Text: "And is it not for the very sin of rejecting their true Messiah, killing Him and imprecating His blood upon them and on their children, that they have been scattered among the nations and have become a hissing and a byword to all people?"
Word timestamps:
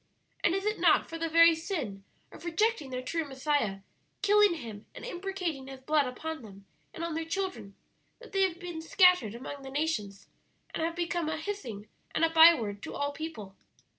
"And 0.43 0.55
is 0.55 0.65
it 0.65 0.79
not 0.79 1.07
for 1.07 1.19
the 1.19 1.29
very 1.29 1.53
sin 1.53 2.03
of 2.31 2.43
rejecting 2.43 2.89
their 2.89 3.03
true 3.03 3.23
Messiah, 3.23 3.81
killing 4.23 4.55
Him 4.55 4.87
and 4.95 5.05
imprecating 5.05 5.67
His 5.67 5.79
blood 5.81 6.07
upon 6.07 6.41
them 6.41 6.65
and 6.91 7.03
on 7.03 7.13
their 7.13 7.23
children, 7.23 7.75
that 8.17 8.31
they 8.31 8.41
have 8.41 8.57
been 8.59 8.81
scattered 8.81 9.35
among 9.35 9.61
the 9.61 9.69
nations 9.69 10.27
and 10.73 10.81
have 10.81 10.95
become 10.95 11.29
a 11.29 11.37
hissing 11.37 11.87
and 12.15 12.25
a 12.25 12.31
byword 12.31 12.81
to 12.81 12.95
all 12.95 13.11
people?" 13.11 13.55